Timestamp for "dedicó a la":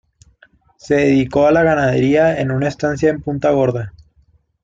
0.95-1.61